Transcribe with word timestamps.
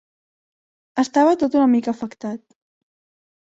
Estava 1.03 1.35
tot 1.45 1.59
una 1.61 1.69
mica 1.75 1.93
afectat. 1.95 2.43